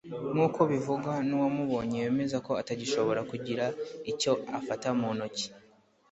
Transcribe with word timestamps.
nkuko 0.33 0.59
bivugwa 0.71 1.13
n’uwamubonye 1.27 1.97
wemeza 2.05 2.37
ko 2.45 2.51
atagishobora 2.61 3.21
kugira 3.31 3.65
icyo 4.11 4.31
afata 4.57 4.87
mu 4.99 5.09
ntoki 5.17 5.47